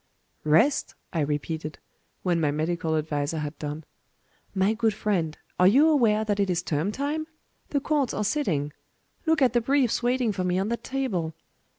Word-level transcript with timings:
"Rest!" 0.45 0.95
I 1.13 1.19
repeated, 1.19 1.77
when 2.23 2.39
my 2.41 2.49
medical 2.49 2.95
adviser 2.97 3.37
had 3.37 3.59
done. 3.59 3.83
"My 4.55 4.73
good 4.73 4.95
friend, 4.95 5.37
are 5.59 5.67
you 5.67 5.87
aware 5.89 6.25
that 6.25 6.39
it 6.39 6.49
is 6.49 6.63
term 6.63 6.91
time? 6.91 7.27
The 7.69 7.79
courts 7.81 8.11
are 8.15 8.23
sitting. 8.23 8.73
Look 9.27 9.43
at 9.43 9.53
the 9.53 9.61
briefs 9.61 10.01
waiting 10.01 10.31
for 10.31 10.43
me 10.43 10.57
on 10.57 10.69
that 10.69 10.83
table! 10.83 11.35